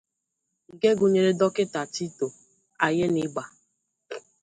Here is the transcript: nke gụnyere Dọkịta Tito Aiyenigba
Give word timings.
nke 0.73 0.89
gụnyere 0.99 1.31
Dọkịta 1.39 1.81
Tito 1.93 2.27
Aiyenigba 2.85 3.43